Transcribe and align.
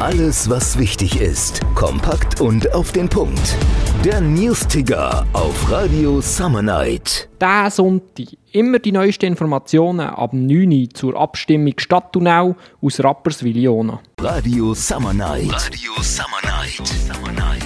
Alles, 0.00 0.48
was 0.48 0.78
wichtig 0.78 1.20
ist. 1.20 1.60
Kompakt 1.74 2.40
und 2.40 2.72
auf 2.72 2.92
den 2.92 3.08
Punkt. 3.08 3.56
Der 4.04 4.20
News-Ticker 4.20 5.26
auf 5.32 5.72
Radio 5.72 6.20
Summer 6.20 6.62
Night. 6.62 7.28
Der 7.40 7.68
Sonntag. 7.68 8.28
Immer 8.52 8.78
die 8.78 8.92
neuesten 8.92 9.26
Informationen 9.26 9.98
ab 10.00 10.32
9 10.32 10.70
Uhr 10.70 10.88
zur 10.94 11.20
Abstimmung 11.20 11.74
Stadtunau 11.78 12.54
aus 12.80 13.02
Rapperswil-Jona. 13.02 14.00
Radio 14.20 14.72
Summer 14.72 15.12
Night. 15.12 15.50
Radio 15.52 16.00
Summer 16.00 16.42
Night. 16.44 16.86
Summer 16.86 17.32
Night. 17.32 17.57